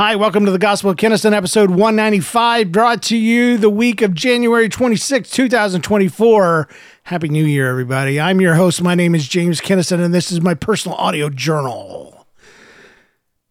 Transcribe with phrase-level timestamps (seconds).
[0.00, 4.14] Hi, welcome to the Gospel of Kennison, episode 195, brought to you the week of
[4.14, 6.68] January 26, 2024.
[7.02, 8.18] Happy New Year, everybody.
[8.18, 8.80] I'm your host.
[8.80, 12.26] My name is James Kennison, and this is my personal audio journal.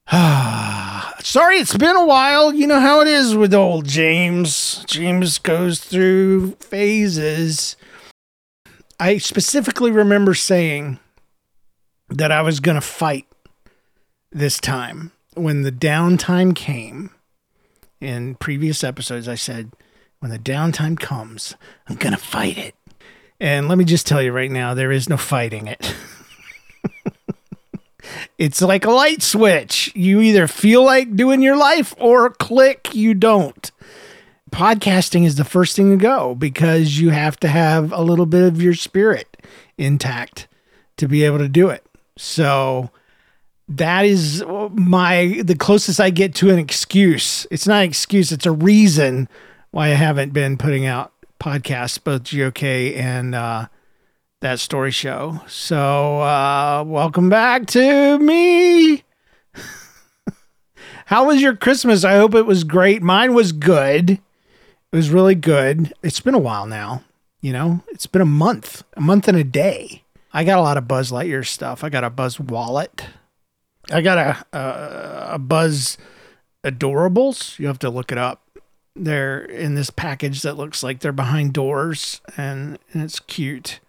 [0.12, 2.52] Sorry, it's been a while.
[2.52, 4.84] You know how it is with old James.
[4.88, 7.76] James goes through phases.
[9.00, 10.98] I specifically remember saying
[12.10, 13.28] that I was going to fight
[14.32, 17.12] this time when the downtime came
[18.02, 19.72] in previous episodes, I said,
[20.20, 21.56] when the downtime comes,
[21.88, 22.76] I'm going to fight it.
[23.40, 25.96] And let me just tell you right now, there is no fighting it.
[28.38, 29.92] it's like a light switch.
[29.96, 33.72] You either feel like doing your life or click, you don't.
[34.52, 38.44] Podcasting is the first thing to go because you have to have a little bit
[38.44, 39.38] of your spirit
[39.78, 40.48] intact
[40.98, 41.86] to be able to do it.
[42.18, 42.90] So,
[43.70, 47.46] that is my the closest I get to an excuse.
[47.52, 49.30] It's not an excuse, it's a reason
[49.72, 53.68] why I haven't been putting out podcasts, both GOK and uh,
[54.42, 55.42] that story show.
[55.48, 59.04] So uh, welcome back to me.
[61.06, 62.04] How was your Christmas?
[62.04, 63.04] I hope it was great.
[63.04, 64.10] Mine was good.
[64.12, 65.94] It was really good.
[66.02, 67.04] It's been a while now.
[67.42, 70.04] You know, it's been a month, a month and a day.
[70.34, 71.84] I got a lot of Buzz Lightyear stuff.
[71.84, 73.06] I got a Buzz wallet.
[73.92, 75.98] I got a, a, a Buzz
[76.64, 77.58] Adorables.
[77.60, 78.44] You have to look it up.
[78.96, 83.80] They're in this package that looks like they're behind doors, and, and it's cute.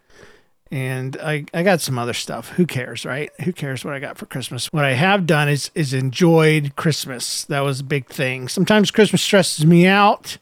[0.70, 2.50] And I, I got some other stuff.
[2.50, 3.30] Who cares, right?
[3.42, 4.72] Who cares what I got for Christmas?
[4.72, 7.44] What I have done is is enjoyed Christmas.
[7.46, 8.46] That was a big thing.
[8.46, 10.38] Sometimes Christmas stresses me out.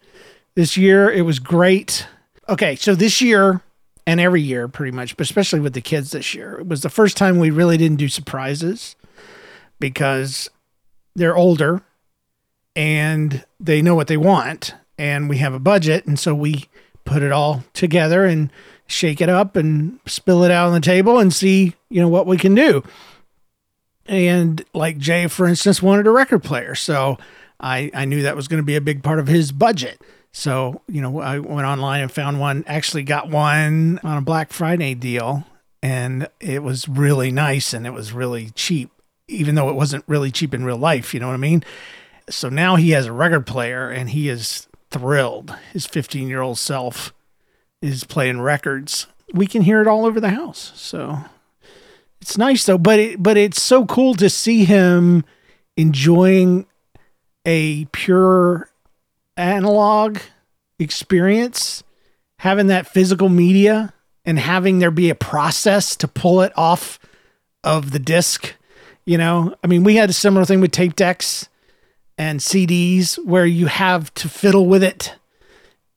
[0.54, 2.06] This year it was great.
[2.46, 3.62] Okay, so this year
[4.06, 6.90] and every year pretty much, but especially with the kids this year, it was the
[6.90, 8.96] first time we really didn't do surprises
[9.78, 10.50] because
[11.14, 11.82] they're older
[12.76, 16.06] and they know what they want and we have a budget.
[16.06, 16.68] And so we
[17.04, 18.52] put it all together and
[18.86, 22.26] shake it up and spill it out on the table and see you know what
[22.26, 22.82] we can do.
[24.06, 26.74] And like jay for instance wanted a record player.
[26.74, 27.18] So
[27.60, 30.00] i i knew that was going to be a big part of his budget.
[30.32, 34.52] So you know i went online and found one actually got one on a black
[34.52, 35.44] friday deal.
[35.82, 38.90] And it was really nice and it was really cheap
[39.28, 41.62] even though it wasn't really cheap in real life, you know what I mean?
[42.30, 45.54] So now he has a record player and he is thrilled.
[45.72, 47.12] His 15 year old self
[47.80, 49.06] is playing records.
[49.32, 50.72] We can hear it all over the house.
[50.74, 51.18] So
[52.20, 55.24] it's nice though, but it, but it's so cool to see him
[55.76, 56.66] enjoying
[57.44, 58.70] a pure
[59.36, 60.18] analog
[60.78, 61.82] experience,
[62.40, 63.92] having that physical media
[64.24, 66.98] and having there be a process to pull it off
[67.64, 68.54] of the disc
[69.08, 71.48] you know, I mean, we had a similar thing with tape decks
[72.18, 75.14] and CDs where you have to fiddle with it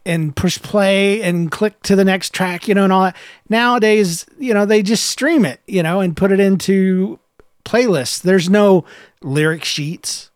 [0.05, 3.17] and push play and click to the next track, you know, and all that.
[3.49, 7.19] Nowadays, you know, they just stream it, you know, and put it into
[7.65, 8.21] playlists.
[8.21, 8.85] There's no
[9.21, 10.31] lyric sheets,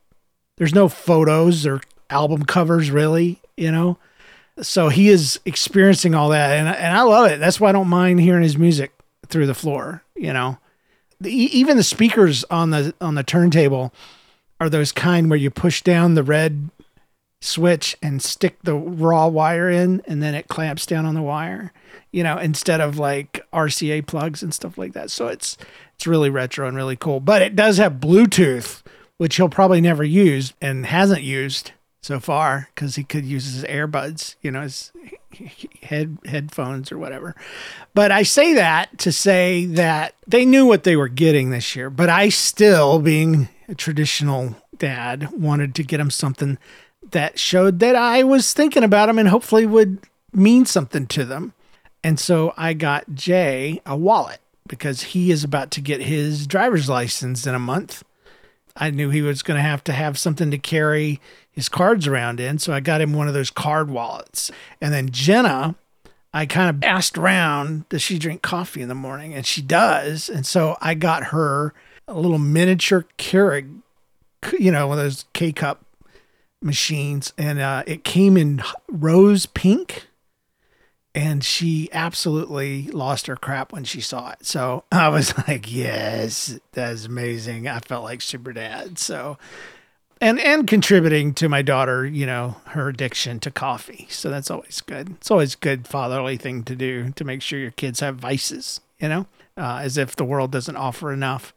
[0.58, 3.98] there's no photos or album covers, really, you know.
[4.60, 7.40] So he is experiencing all that, and and I love it.
[7.40, 8.92] That's why I don't mind hearing his music
[9.28, 10.58] through the floor, you know
[11.20, 13.94] the, even the speakers on the on the turntable
[14.60, 16.70] are those kind where you push down the red
[17.42, 21.72] switch and stick the raw wire in and then it clamps down on the wire
[22.12, 25.12] you know instead of like RCA plugs and stuff like that.
[25.12, 25.58] So it's
[25.96, 27.20] it's really retro and really cool.
[27.20, 28.82] But it does have bluetooth
[29.18, 31.72] which he'll probably never use and hasn't used
[32.06, 34.92] so far because he could use his earbuds you know his
[35.82, 37.36] head headphones or whatever.
[37.94, 41.90] But I say that to say that they knew what they were getting this year,
[41.90, 46.58] but I still being a traditional dad wanted to get him something
[47.12, 50.00] that showed that I was thinking about him and hopefully would
[50.32, 51.54] mean something to them.
[52.04, 56.88] And so I got Jay a wallet because he is about to get his driver's
[56.88, 58.04] license in a month.
[58.76, 61.22] I knew he was going to have to have something to carry
[61.52, 62.60] his cards around in.
[62.60, 64.52] So I got him one of those card wallets.
[64.82, 65.76] And then Jenna,
[66.34, 69.34] I kind of asked around, does she drink coffee in the morning?
[69.34, 70.28] And she does.
[70.28, 71.74] And so I got her
[72.08, 73.80] a little miniature Keurig,
[74.60, 75.86] you know, one of those K cup
[76.62, 77.32] machines.
[77.38, 80.08] And uh, it came in rose pink.
[81.16, 84.46] And she absolutely lost her crap when she saw it.
[84.46, 87.68] So I was like, yes, that's amazing.
[87.68, 89.00] I felt like super dad.
[89.00, 89.38] So
[90.22, 94.08] and and contributing to my daughter, you know, her addiction to coffee.
[94.10, 95.12] So that's always good.
[95.12, 99.10] It's always good fatherly thing to do to make sure your kids have vices, you
[99.10, 99.28] know,
[99.58, 101.54] uh, as if the world doesn't offer enough.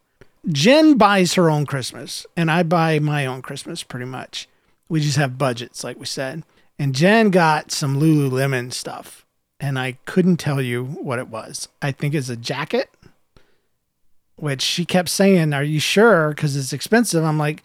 [0.46, 4.48] Jen buys her own Christmas, and I buy my own Christmas pretty much.
[4.88, 6.42] We just have budgets, like we said.
[6.78, 9.26] And Jen got some Lululemon stuff,
[9.60, 11.68] and I couldn't tell you what it was.
[11.82, 12.90] I think it's a jacket,
[14.36, 16.30] which she kept saying, Are you sure?
[16.30, 17.24] Because it's expensive.
[17.24, 17.62] I'm like,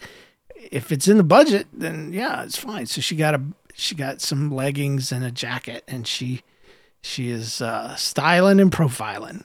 [0.71, 2.85] If it's in the budget, then yeah, it's fine.
[2.85, 3.41] So she got a
[3.75, 6.43] she got some leggings and a jacket, and she
[7.01, 9.43] she is uh, styling and profiling.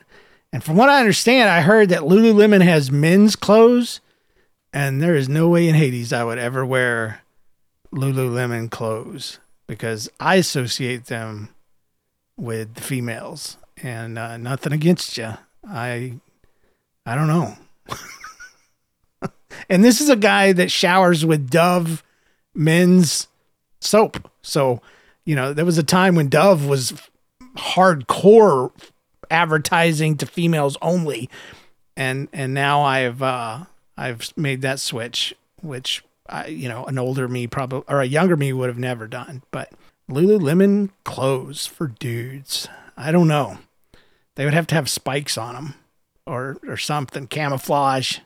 [0.52, 4.00] And from what I understand, I heard that Lululemon has men's clothes,
[4.72, 7.22] and there is no way in Hades I would ever wear
[7.92, 11.50] Lululemon clothes because I associate them
[12.38, 13.58] with the females.
[13.82, 15.34] And uh, nothing against you.
[15.68, 16.14] I
[17.04, 17.56] I don't know.
[19.68, 22.02] and this is a guy that showers with Dove
[22.54, 23.28] men's
[23.80, 24.30] soap.
[24.42, 24.80] So,
[25.24, 26.92] you know, there was a time when Dove was
[27.56, 28.72] hardcore
[29.30, 31.28] advertising to females only.
[31.96, 33.64] And and now I've uh
[33.96, 38.36] I've made that switch, which I, you know, an older me probably or a younger
[38.36, 39.42] me would have never done.
[39.50, 39.72] But
[40.08, 42.68] Lululemon clothes for dudes.
[42.96, 43.58] I don't know.
[44.34, 45.74] They would have to have spikes on them
[46.26, 48.18] or or something, camouflage.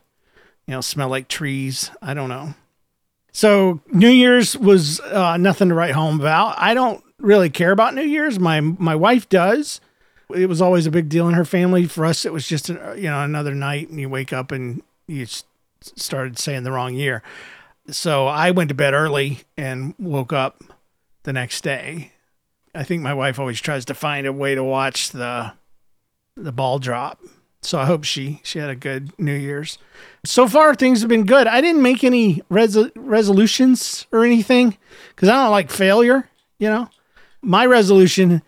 [0.67, 1.91] You know, smell like trees.
[2.01, 2.55] I don't know.
[3.33, 6.55] So New Year's was uh, nothing to write home about.
[6.59, 8.39] I don't really care about New Year's.
[8.39, 9.81] My my wife does.
[10.35, 11.87] It was always a big deal in her family.
[11.87, 14.83] For us, it was just a, you know another night, and you wake up and
[15.07, 15.27] you
[15.81, 17.23] started saying the wrong year.
[17.91, 20.63] So I went to bed early and woke up
[21.25, 22.13] the next day.
[22.75, 25.53] I think my wife always tries to find a way to watch the
[26.37, 27.21] the ball drop.
[27.63, 29.79] So I hope she she had a good New Year's.
[30.25, 31.47] So far things have been good.
[31.47, 34.79] I didn't make any res- resolutions or anything
[35.17, 36.29] cuz I don't like failure,
[36.59, 36.89] you know.
[37.43, 38.43] My resolution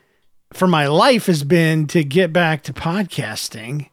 [0.53, 3.89] for my life has been to get back to podcasting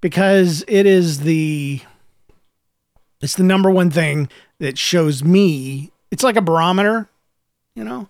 [0.00, 1.80] because it is the
[3.20, 4.28] it's the number one thing
[4.58, 7.08] that shows me it's like a barometer,
[7.74, 8.08] you know.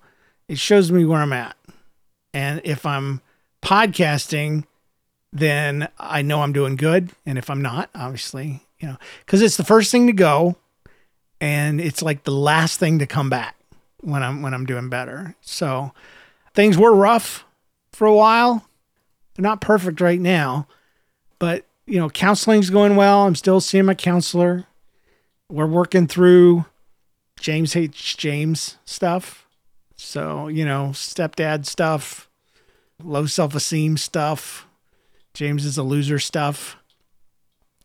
[0.49, 1.57] It shows me where I'm at.
[2.33, 3.21] And if I'm
[3.63, 4.65] podcasting,
[5.33, 7.11] then I know I'm doing good.
[7.25, 10.57] And if I'm not, obviously, you know, because it's the first thing to go
[11.41, 13.57] and it's like the last thing to come back
[14.01, 15.35] when I'm when I'm doing better.
[15.41, 15.93] So
[16.55, 17.45] things were rough
[17.93, 18.67] for a while.
[19.35, 20.67] They're not perfect right now,
[21.39, 23.27] but you know, counseling's going well.
[23.27, 24.65] I'm still seeing my counselor.
[25.51, 26.65] We're working through
[27.39, 29.46] James hates James stuff.
[29.97, 32.29] So, you know, stepdad stuff,
[33.03, 34.67] low self esteem stuff,
[35.37, 36.79] James is a loser stuff.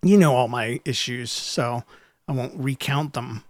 [0.01, 1.83] You know all my issues, so
[2.25, 3.43] I won't recount them.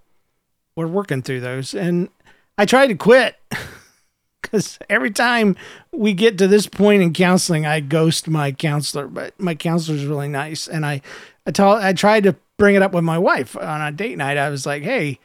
[0.75, 1.75] We're working through those.
[1.75, 2.09] And
[2.57, 3.35] I tried to quit
[4.41, 5.55] because every time
[5.91, 9.05] we get to this point in counseling, I ghost my counselor.
[9.05, 10.67] But my counselor is really nice.
[10.67, 11.01] And I,
[11.45, 14.37] I, told, I tried to bring it up with my wife on a date night.
[14.37, 15.19] I was like, hey,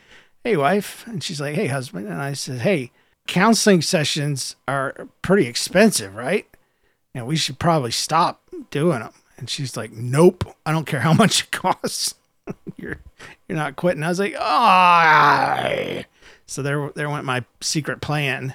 [0.45, 1.07] hey, wife.
[1.07, 2.09] And she's like, hey, husband.
[2.09, 2.93] And I said, hey,
[3.27, 6.47] counseling sessions are pretty expensive, right?
[7.15, 9.13] And we should probably stop doing them.
[9.39, 12.15] And she's like, nope, I don't care how much it costs.
[12.77, 12.99] you're
[13.49, 14.03] you're not quitting.
[14.03, 16.03] I was like, ah.
[16.47, 18.55] So there there went my secret plan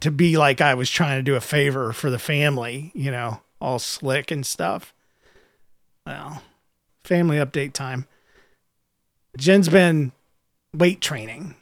[0.00, 3.40] to be like I was trying to do a favor for the family, you know,
[3.60, 4.92] all slick and stuff.
[6.06, 6.42] Well,
[7.04, 8.06] family update time.
[9.36, 10.12] Jen's been
[10.74, 11.54] weight training,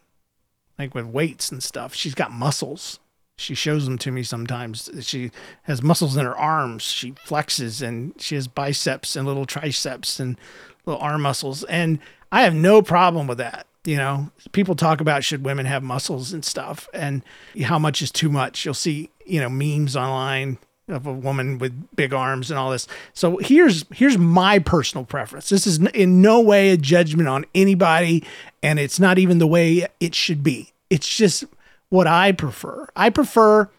[0.83, 1.95] like with weights and stuff.
[1.95, 2.99] She's got muscles.
[3.39, 4.91] She shows them to me sometimes.
[5.01, 5.31] She
[5.63, 6.83] has muscles in her arms.
[6.83, 10.39] She flexes and she has biceps and little triceps and
[10.85, 11.65] little arm muscles.
[11.65, 11.99] And
[12.31, 13.67] I have no problem with that.
[13.85, 17.23] You know, people talk about should women have muscles and stuff and
[17.65, 18.65] how much is too much.
[18.65, 20.59] You'll see, you know, memes online
[20.89, 22.87] of a woman with big arms and all this.
[23.13, 25.49] So here's here's my personal preference.
[25.49, 28.25] This is in no way a judgment on anybody
[28.63, 30.72] and it's not even the way it should be.
[30.93, 31.45] It's just
[31.89, 32.87] what I prefer.
[32.95, 33.71] I prefer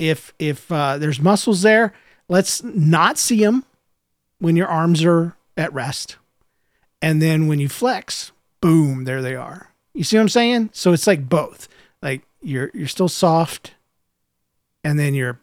[0.00, 1.92] if if uh, there's muscles there,
[2.28, 3.64] let's not see them
[4.40, 6.16] when your arms are at rest,
[7.00, 9.68] and then when you flex, boom, there they are.
[9.94, 10.70] You see what I'm saying?
[10.72, 11.68] So it's like both.
[12.02, 13.74] Like you're you're still soft,
[14.82, 15.38] and then you're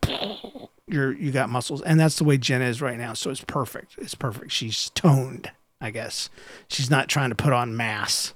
[0.88, 3.14] you're you got muscles, and that's the way Jen is right now.
[3.14, 3.96] So it's perfect.
[3.98, 4.52] It's perfect.
[4.52, 5.52] She's toned.
[5.80, 6.30] I guess
[6.68, 8.34] she's not trying to put on mass.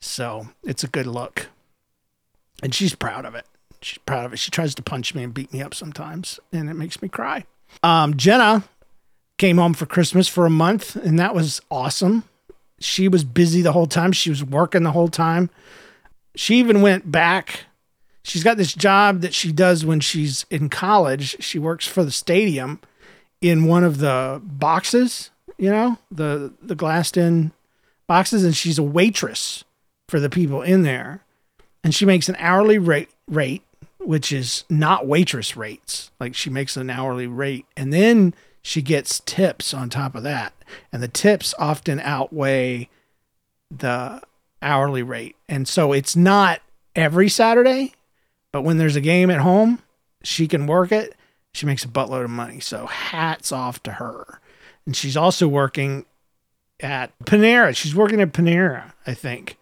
[0.00, 1.48] So it's a good look
[2.62, 3.46] and she's proud of it.
[3.82, 4.38] She's proud of it.
[4.38, 7.44] She tries to punch me and beat me up sometimes, and it makes me cry.
[7.82, 8.64] Um, Jenna
[9.38, 12.24] came home for Christmas for a month, and that was awesome.
[12.78, 14.12] She was busy the whole time.
[14.12, 15.50] She was working the whole time.
[16.34, 17.64] She even went back.
[18.22, 21.42] She's got this job that she does when she's in college.
[21.42, 22.80] She works for the stadium
[23.40, 27.52] in one of the boxes, you know, the the glassed in
[28.06, 29.64] boxes, and she's a waitress
[30.08, 31.22] for the people in there,
[31.82, 33.62] and she makes an hourly rate rate,
[33.98, 36.10] which is not waitress rates.
[36.20, 40.52] Like she makes an hourly rate, and then she gets tips on top of that,
[40.92, 42.88] and the tips often outweigh
[43.70, 44.20] the
[44.62, 46.60] hourly rate, and so it's not
[46.94, 47.94] every Saturday,
[48.52, 49.80] but when there's a game at home,
[50.22, 51.14] she can work it.
[51.52, 52.60] She makes a buttload of money.
[52.60, 54.40] So hats off to her.
[54.86, 56.04] And she's also working
[56.80, 57.74] at Panera.
[57.74, 59.56] She's working at Panera, I think,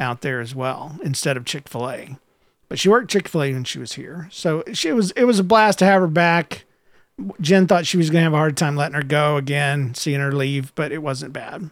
[0.00, 2.16] out there as well, instead of Chick fil A.
[2.68, 4.28] But she worked Chick fil A when she was here.
[4.30, 6.64] So she was it was a blast to have her back.
[7.40, 10.32] Jen thought she was gonna have a hard time letting her go again, seeing her
[10.32, 11.70] leave, but it wasn't bad.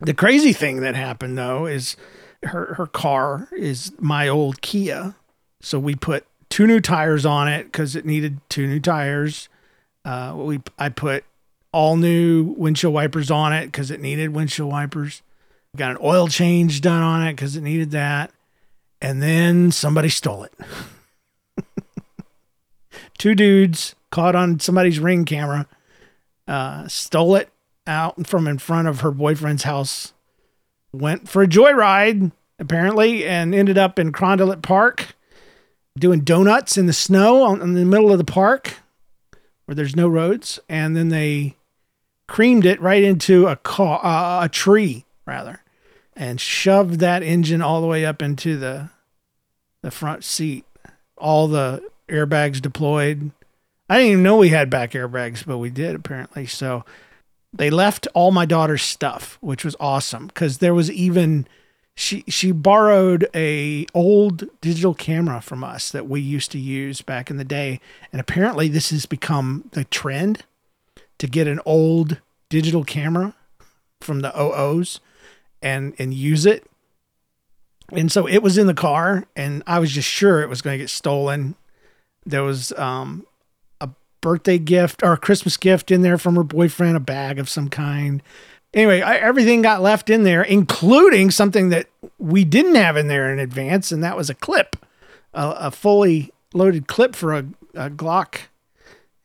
[0.00, 1.96] The crazy thing that happened though is
[2.42, 5.14] her her car is my old Kia.
[5.60, 9.48] So we put two new tires on it because it needed two new tires.
[10.04, 11.24] Uh, we I put
[11.72, 15.22] all new windshield wipers on it because it needed windshield wipers.
[15.76, 18.32] Got an oil change done on it because it needed that.
[19.00, 20.52] And then somebody stole it.
[23.18, 25.66] Two dudes caught on somebody's ring camera,
[26.48, 27.50] uh, stole it
[27.86, 30.12] out from in front of her boyfriend's house,
[30.92, 35.14] went for a joyride, apparently, and ended up in Carondelet Park
[35.98, 38.74] doing donuts in the snow in the middle of the park
[39.64, 40.58] where there's no roads.
[40.68, 41.56] And then they
[42.26, 45.62] creamed it right into a car, uh, a tree rather,
[46.16, 48.90] and shoved that engine all the way up into the
[49.82, 50.64] the front seat.
[51.16, 53.30] All the airbags deployed.
[53.88, 56.46] I didn't even know we had back airbags, but we did apparently.
[56.46, 56.84] So
[57.52, 61.46] they left all my daughter's stuff, which was awesome because there was even
[61.94, 67.30] she she borrowed a old digital camera from us that we used to use back
[67.30, 67.80] in the day,
[68.12, 70.44] and apparently this has become the trend
[71.18, 72.18] to get an old
[72.48, 73.34] digital camera
[74.00, 75.00] from the OOs
[75.62, 76.66] and and use it.
[77.92, 80.74] And so it was in the car and I was just sure it was going
[80.74, 81.56] to get stolen.
[82.24, 83.26] There was um
[83.80, 83.90] a
[84.20, 87.68] birthday gift or a Christmas gift in there from her boyfriend, a bag of some
[87.68, 88.22] kind.
[88.72, 91.88] Anyway, I, everything got left in there, including something that
[92.18, 94.76] we didn't have in there in advance, and that was a clip,
[95.34, 98.42] a, a fully loaded clip for a, a Glock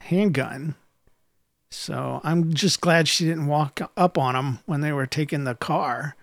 [0.02, 0.74] handgun.
[1.70, 5.56] So I'm just glad she didn't walk up on them when they were taking the
[5.56, 6.16] car.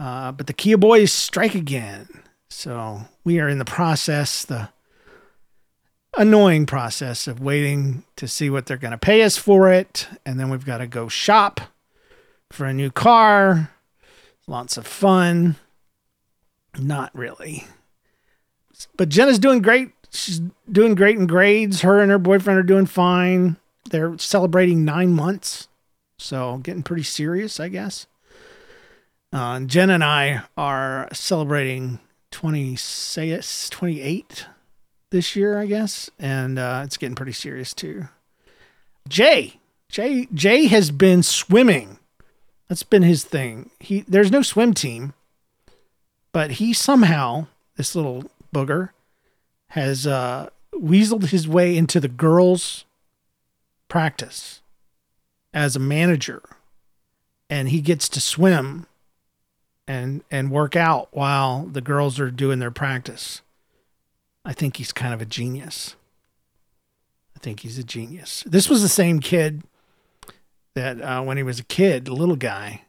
[0.00, 2.08] Uh, but the Kia boys strike again.
[2.48, 4.70] So we are in the process, the
[6.16, 10.08] annoying process of waiting to see what they're going to pay us for it.
[10.24, 11.60] And then we've got to go shop
[12.50, 13.70] for a new car.
[14.46, 15.56] Lots of fun.
[16.78, 17.66] Not really.
[18.96, 19.90] But Jenna's doing great.
[20.10, 20.40] She's
[20.70, 21.82] doing great in grades.
[21.82, 23.56] Her and her boyfriend are doing fine
[23.90, 25.68] they're celebrating nine months.
[26.18, 28.06] So getting pretty serious, I guess.
[29.32, 34.46] Uh, Jen and I are celebrating 20, say it's 28
[35.10, 36.10] this year, I guess.
[36.18, 38.08] And uh, it's getting pretty serious too.
[39.08, 41.98] Jay, Jay, Jay has been swimming.
[42.68, 43.70] That's been his thing.
[43.80, 45.12] He there's no swim team,
[46.30, 47.46] but he somehow
[47.76, 48.90] this little booger
[49.70, 52.84] has uh, weaseled his way into the girls'
[53.88, 54.60] practice
[55.52, 56.42] as a manager
[57.48, 58.86] and he gets to swim
[59.90, 63.42] and and work out while the girls are doing their practice.
[64.44, 65.96] I think he's kind of a genius.
[67.36, 68.44] I think he's a genius.
[68.46, 69.64] This was the same kid
[70.76, 72.82] that uh, when he was a kid, a little guy,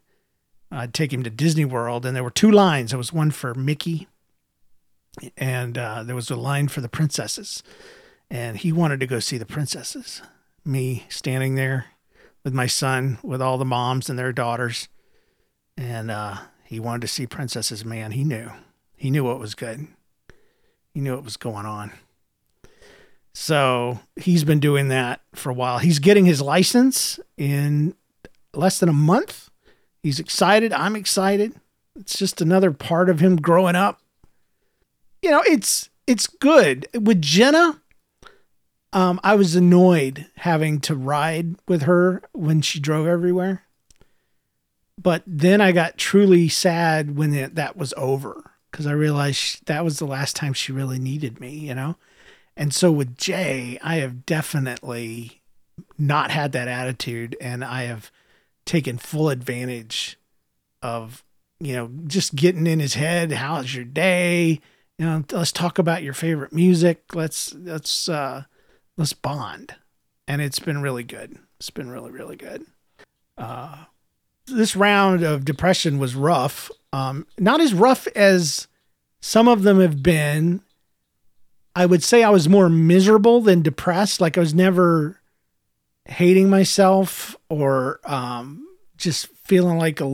[0.69, 2.91] I'd take him to Disney World, and there were two lines.
[2.91, 4.07] There was one for Mickey,
[5.35, 7.63] and uh, there was a line for the princesses.
[8.29, 10.21] And he wanted to go see the princesses
[10.63, 11.87] me standing there
[12.43, 14.87] with my son, with all the moms and their daughters.
[15.75, 16.37] And uh,
[16.71, 18.11] he wanted to see Princesses Man.
[18.11, 18.49] He knew.
[18.95, 19.87] He knew what was good.
[20.93, 21.91] He knew what was going on.
[23.33, 25.79] So he's been doing that for a while.
[25.79, 27.93] He's getting his license in
[28.53, 29.49] less than a month.
[30.01, 30.71] He's excited.
[30.71, 31.59] I'm excited.
[31.99, 33.99] It's just another part of him growing up.
[35.21, 36.87] You know, it's it's good.
[36.93, 37.81] With Jenna,
[38.93, 43.63] um, I was annoyed having to ride with her when she drove everywhere.
[45.01, 49.57] But then I got truly sad when it, that was over because I realized she,
[49.65, 51.95] that was the last time she really needed me, you know?
[52.55, 55.41] And so with Jay, I have definitely
[55.97, 58.11] not had that attitude and I have
[58.65, 60.19] taken full advantage
[60.83, 61.23] of,
[61.59, 63.31] you know, just getting in his head.
[63.31, 64.59] How's your day?
[64.99, 67.15] You know, let's talk about your favorite music.
[67.15, 68.43] Let's, let's, uh,
[68.97, 69.75] let's bond.
[70.27, 71.39] And it's been really good.
[71.59, 72.65] It's been really, really good.
[73.35, 73.85] Uh,
[74.51, 76.69] this round of depression was rough.
[76.93, 78.67] Um, not as rough as
[79.21, 80.61] some of them have been.
[81.75, 84.19] I would say I was more miserable than depressed.
[84.19, 85.19] Like I was never
[86.05, 88.67] hating myself or um,
[88.97, 90.07] just feeling like a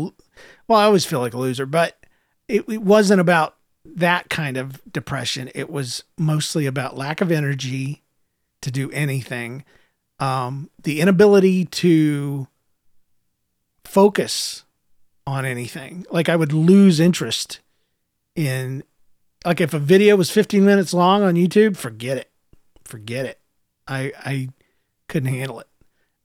[0.68, 1.98] well, I always feel like a loser, but
[2.48, 5.50] it, it wasn't about that kind of depression.
[5.56, 8.04] It was mostly about lack of energy
[8.62, 9.64] to do anything,
[10.20, 12.48] um, the inability to
[13.88, 14.66] focus
[15.26, 16.06] on anything.
[16.12, 17.60] Like I would lose interest
[18.36, 18.84] in,
[19.46, 22.30] like if a video was 15 minutes long on YouTube, forget it,
[22.84, 23.40] forget it.
[23.88, 24.50] I I
[25.08, 25.68] couldn't handle it.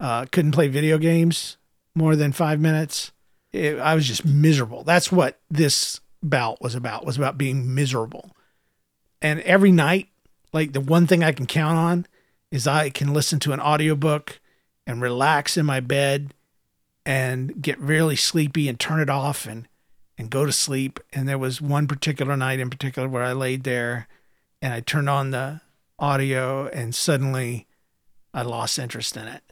[0.00, 1.57] Uh, couldn't play video games
[1.95, 3.12] more than five minutes.
[3.52, 4.83] It, I was just miserable.
[4.83, 7.07] That's what this bout was about.
[7.07, 8.33] Was about being miserable.
[9.21, 10.09] And every night,
[10.52, 12.07] like the one thing I can count on
[12.50, 14.40] is I can listen to an audiobook
[14.87, 16.35] and relax in my bed
[17.04, 19.68] and get really sleepy and turn it off and
[20.18, 21.00] and go to sleep.
[21.12, 24.09] And there was one particular night in particular where I laid there
[24.61, 25.61] and I turned on the
[25.99, 27.66] audio and suddenly
[28.35, 29.42] I lost interest in it.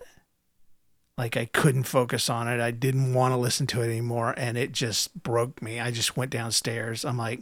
[1.18, 2.60] Like I couldn't focus on it.
[2.60, 4.34] I didn't want to listen to it anymore.
[4.36, 5.80] And it just broke me.
[5.80, 7.04] I just went downstairs.
[7.04, 7.40] I'm like,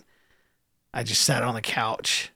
[0.93, 2.33] I just sat on the couch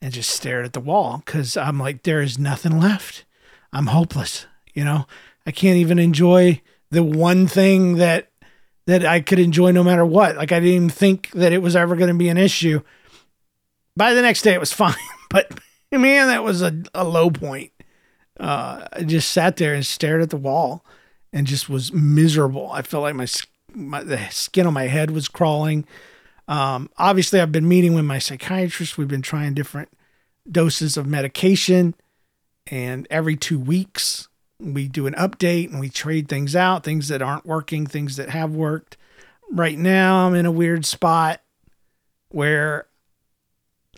[0.00, 3.24] and just stared at the wall because I'm like, there is nothing left.
[3.72, 4.46] I'm hopeless.
[4.72, 5.06] You know,
[5.46, 8.28] I can't even enjoy the one thing that
[8.86, 10.36] that I could enjoy no matter what.
[10.36, 12.82] Like I didn't even think that it was ever going to be an issue.
[13.96, 14.94] By the next day, it was fine.
[15.30, 15.50] But
[15.90, 17.72] man, that was a, a low point
[18.38, 20.84] uh, I just sat there and stared at the wall
[21.32, 22.70] and just was miserable.
[22.72, 23.26] I felt like my,
[23.72, 25.86] my the skin on my head was crawling.
[26.48, 28.98] Um, obviously, I've been meeting with my psychiatrist.
[28.98, 29.90] We've been trying different
[30.50, 31.94] doses of medication,
[32.66, 34.28] and every two weeks
[34.62, 38.30] we do an update and we trade things out, things that aren't working, things that
[38.30, 38.96] have worked.
[39.50, 41.40] Right now, I'm in a weird spot
[42.30, 42.86] where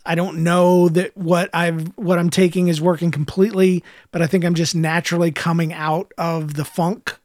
[0.05, 4.43] I don't know that what I've what I'm taking is working completely, but I think
[4.43, 7.17] I'm just naturally coming out of the funk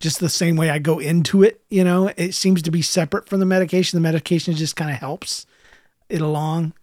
[0.00, 2.12] just the same way I go into it, you know.
[2.16, 3.96] It seems to be separate from the medication.
[3.96, 5.46] The medication just kind of helps
[6.10, 6.74] it along.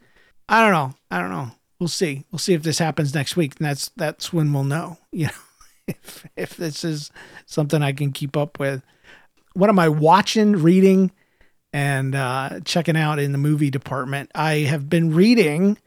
[0.49, 0.95] I don't know.
[1.11, 1.51] I don't know.
[1.79, 2.25] We'll see.
[2.31, 3.55] We'll see if this happens next week.
[3.59, 5.31] And that's that's when we'll know, you know,
[5.87, 7.11] if if this is
[7.45, 8.83] something I can keep up with.
[9.53, 11.11] What am I watching, reading?
[11.73, 14.29] and uh, checking out in the movie department.
[14.35, 15.77] I have been reading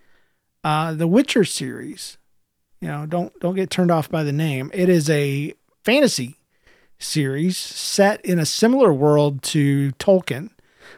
[0.62, 2.16] uh, the Witcher series.
[2.80, 4.70] You know, don't don't get turned off by the name.
[4.74, 5.54] It is a
[5.84, 6.36] fantasy
[6.98, 10.50] series set in a similar world to Tolkien,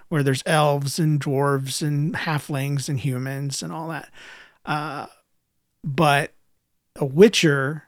[0.08, 4.10] where there's elves and dwarves and halflings and humans and all that.
[4.64, 5.06] Uh,
[5.84, 6.32] but
[6.96, 7.85] a Witcher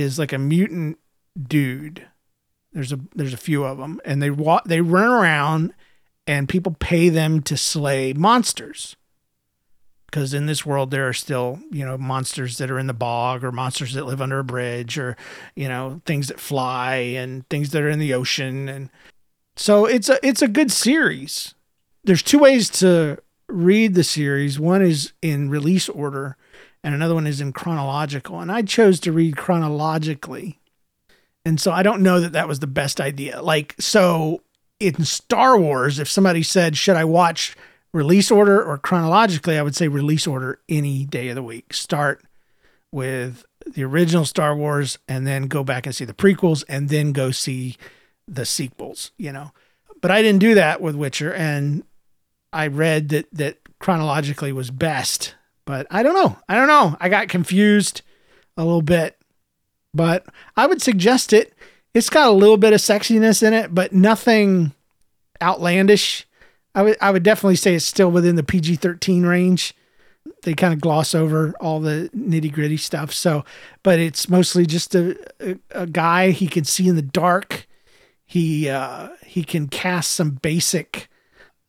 [0.00, 0.98] is like a mutant
[1.40, 2.06] dude.
[2.72, 5.72] There's a there's a few of them, and they walk they run around
[6.26, 8.96] and people pay them to slay monsters.
[10.06, 13.44] Because in this world, there are still, you know, monsters that are in the bog
[13.44, 15.16] or monsters that live under a bridge or,
[15.54, 18.68] you know, things that fly and things that are in the ocean.
[18.68, 18.90] And
[19.56, 21.54] so it's a, it's a good series.
[22.04, 24.60] There's two ways to read the series.
[24.60, 26.36] One is in release order
[26.86, 28.38] and another one is in chronological.
[28.38, 30.60] And I chose to read chronologically.
[31.44, 33.42] And so I don't know that that was the best idea.
[33.42, 34.42] Like, so
[34.78, 37.56] in Star Wars, if somebody said, should I watch
[37.92, 41.74] release order or chronologically, I would say release order any day of the week.
[41.74, 42.22] Start
[42.92, 47.10] with the original Star Wars and then go back and see the prequels and then
[47.10, 47.76] go see
[48.28, 49.50] the sequels, you know.
[50.00, 51.82] But I didn't do that with Witcher and
[52.52, 55.34] I read that that chronologically was best.
[55.66, 56.38] But I don't know.
[56.48, 56.96] I don't know.
[56.98, 58.00] I got confused
[58.56, 59.18] a little bit.
[59.92, 60.26] But
[60.56, 61.52] I would suggest it
[61.96, 64.72] it's got a little bit of sexiness in it, but nothing
[65.40, 66.26] outlandish.
[66.74, 69.72] I would I would definitely say it's still within the PG thirteen range.
[70.42, 73.14] They kind of gloss over all the nitty gritty stuff.
[73.14, 73.46] So,
[73.82, 77.66] but it's mostly just a, a, a guy he can see in the dark.
[78.26, 81.08] He uh, he can cast some basic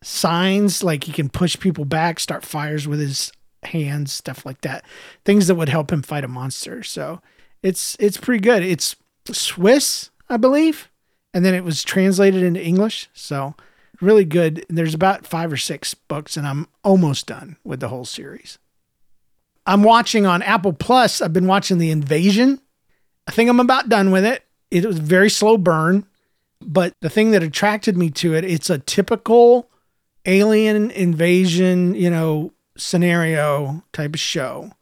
[0.02, 3.32] signs like he can push people back, start fires with his
[3.64, 4.84] hands, stuff like that.
[5.24, 6.82] Things that would help him fight a monster.
[6.82, 7.20] So
[7.62, 8.62] it's it's pretty good.
[8.62, 8.96] It's
[9.30, 10.90] Swiss, I believe.
[11.34, 13.08] And then it was translated into English.
[13.12, 13.54] So
[14.00, 14.64] really good.
[14.68, 18.58] There's about five or six books, and I'm almost done with the whole series.
[19.66, 21.20] I'm watching on Apple Plus.
[21.20, 22.60] I've been watching The Invasion.
[23.26, 24.44] I think I'm about done with it.
[24.70, 26.06] It was a very slow burn,
[26.60, 29.68] but the thing that attracted me to it, it's a typical
[30.24, 34.72] alien invasion, you know, scenario type of show.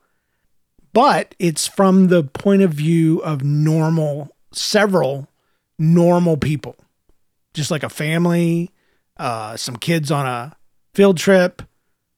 [0.93, 5.29] But it's from the point of view of normal, several
[5.79, 6.77] normal people.
[7.55, 8.71] just like a family,
[9.17, 10.55] uh, some kids on a
[10.95, 11.63] field trip,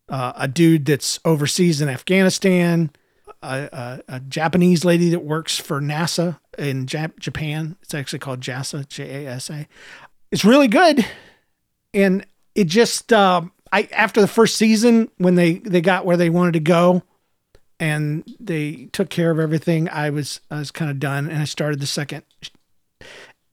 [0.08, 2.90] uh, a dude that's overseas in Afghanistan,
[3.42, 7.76] a, a, a, Japanese lady that works for NASA in Jap- Japan.
[7.82, 9.68] It's actually called JASA, J A S A.
[10.32, 11.06] It's really good,
[11.94, 16.30] and it just uh, I after the first season when they they got where they
[16.30, 17.02] wanted to go,
[17.80, 19.88] and they took care of everything.
[19.88, 22.24] I was I was kind of done, and I started the second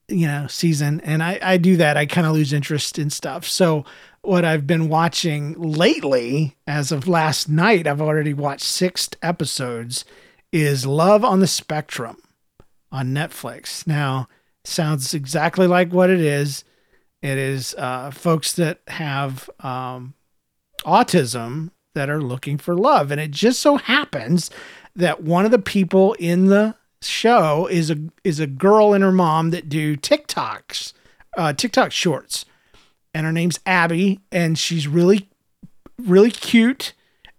[0.07, 1.01] you know season.
[1.01, 1.97] And i i do that.
[1.97, 3.45] I kind of lose interest in stuff.
[3.45, 3.85] So
[4.25, 10.03] what i've been watching lately as of last night i've already watched six episodes
[10.51, 12.17] is love on the spectrum
[12.91, 13.85] on netflix.
[13.85, 14.27] Now
[14.63, 16.63] sounds exactly like what it is
[17.25, 20.13] it is uh, folks that have um,
[20.83, 23.09] autism that are looking for love.
[23.09, 24.51] And it just so happens
[24.95, 29.11] that one of the people in the show is a is a girl and her
[29.11, 30.93] mom that do TikToks,
[31.35, 32.45] uh, TikTok shorts,
[33.11, 35.27] and her name's Abby, and she's really,
[35.97, 36.93] really cute,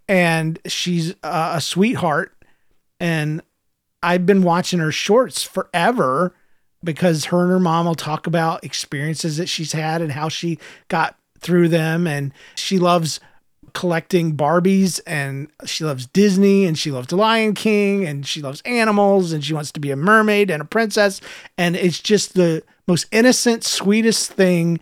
[0.09, 2.35] and she's uh, a sweetheart,
[2.99, 3.41] and
[4.03, 6.35] I've been watching her shorts forever
[6.87, 10.59] because her and her mom will talk about experiences that she's had and how she
[10.89, 13.21] got through them, and she loves
[13.77, 19.33] collecting Barbies and she loves Disney and she loves Lion King and she loves animals
[19.33, 21.21] and she wants to be a mermaid and a princess.
[21.59, 24.81] And it's just the most innocent, sweetest thing.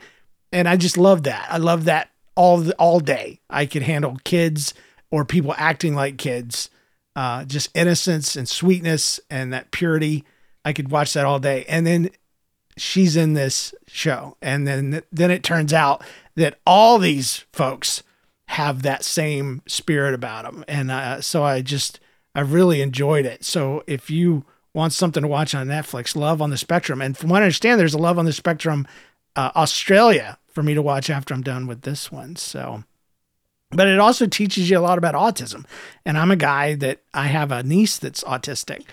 [0.52, 1.44] And I just love that.
[1.50, 3.40] I love that all the, all day.
[3.50, 4.74] I could handle kids
[5.10, 6.70] or people acting like kids.
[7.16, 10.24] Uh, just innocence and sweetness and that purity.
[10.64, 11.64] I could watch that all day.
[11.68, 12.10] And then
[12.76, 14.36] she's in this show.
[14.42, 16.02] And then then it turns out
[16.36, 18.02] that all these folks
[18.48, 20.64] have that same spirit about them.
[20.68, 22.00] And uh, so I just,
[22.34, 23.44] I really enjoyed it.
[23.44, 27.00] So if you want something to watch on Netflix, Love on the Spectrum.
[27.00, 28.86] And from what I understand, there's a Love on the Spectrum
[29.36, 32.36] uh, Australia for me to watch after I'm done with this one.
[32.36, 32.84] So,
[33.70, 35.64] but it also teaches you a lot about autism.
[36.04, 38.84] And I'm a guy that I have a niece that's autistic.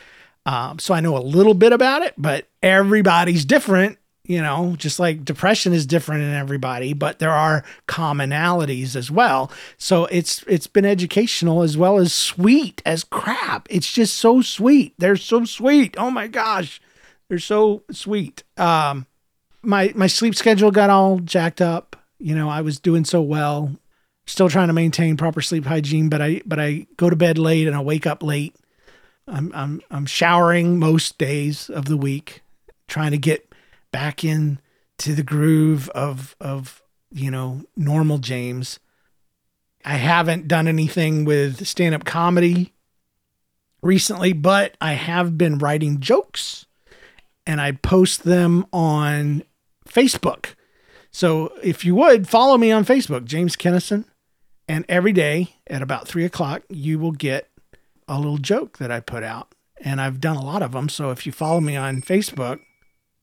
[0.46, 5.00] Um, so I know a little bit about it, but everybody's different you know, just
[5.00, 9.52] like depression is different in everybody, but there are commonalities as well.
[9.78, 13.68] So it's it's been educational as well as sweet as crap.
[13.70, 14.94] It's just so sweet.
[14.98, 15.96] They're so sweet.
[15.98, 16.80] Oh my gosh.
[17.28, 18.44] They're so sweet.
[18.58, 19.08] Um
[19.64, 21.96] my my sleep schedule got all jacked up.
[22.20, 23.76] You know, I was doing so well.
[24.28, 27.68] Still trying to maintain proper sleep hygiene, but I but I go to bed late
[27.68, 28.56] and I wake up late.
[29.28, 32.42] I'm I'm I'm showering most days of the week,
[32.88, 33.54] trying to get
[33.92, 34.60] back in
[35.00, 36.82] to the groove of of
[37.12, 38.80] you know normal James.
[39.84, 42.74] I haven't done anything with stand up comedy
[43.82, 46.66] recently, but I have been writing jokes
[47.48, 49.44] and I post them on
[49.88, 50.54] Facebook.
[51.12, 54.06] So if you would follow me on Facebook, James Kennison,
[54.68, 57.50] and every day at about three o'clock, you will get
[58.12, 59.56] a little joke that I put out.
[59.84, 60.90] And I've done a lot of them.
[60.90, 62.60] So if you follow me on Facebook,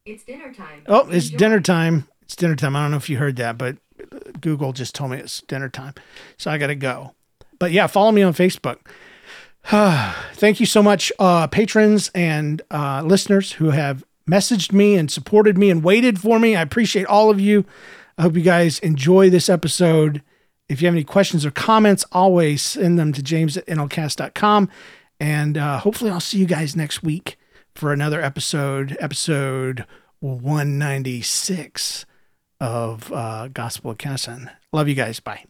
[0.05, 0.83] it's dinner time.
[0.87, 1.39] Oh, it's Enjoy.
[1.39, 2.09] dinner time.
[2.23, 2.75] It's dinner time.
[2.75, 3.77] I don't know if you heard that, but
[4.41, 5.95] Google just told me it's dinner time.
[6.37, 7.15] So I got to go.
[7.59, 8.79] But yeah, follow me on Facebook.
[10.35, 15.59] Thank you so much, uh, patrons and uh, listeners who have messaged me and supported
[15.59, 16.57] me and waited for me.
[16.57, 17.65] I appreciate all of you.
[18.17, 20.23] I hope you guys enjoy this episode.
[20.69, 24.69] If you have any questions or comments, always send them to james at nlcast.com.
[25.21, 27.39] And uh, hopefully, I'll see you guys next week
[27.75, 29.85] for another episode, episode
[30.21, 32.07] 196
[32.61, 34.51] of uh, Gospel of Kennison.
[34.73, 35.21] Love you guys.
[35.21, 35.45] Bye.